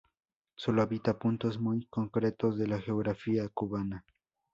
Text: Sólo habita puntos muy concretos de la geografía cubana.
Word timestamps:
Sólo 0.55 0.81
habita 0.81 1.19
puntos 1.19 1.59
muy 1.59 1.85
concretos 1.85 2.57
de 2.57 2.65
la 2.65 2.81
geografía 2.81 3.47
cubana. 3.49 4.03